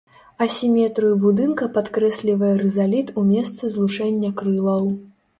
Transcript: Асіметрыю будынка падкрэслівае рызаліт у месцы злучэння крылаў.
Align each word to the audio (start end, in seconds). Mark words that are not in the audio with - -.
Асіметрыю 0.43 1.17
будынка 1.25 1.67
падкрэслівае 1.75 2.49
рызаліт 2.61 3.11
у 3.23 3.25
месцы 3.33 3.69
злучэння 3.75 4.31
крылаў. 4.41 4.89